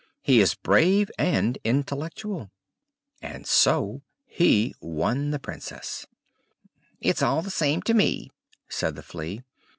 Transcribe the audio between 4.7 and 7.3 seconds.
won the Princess. "It's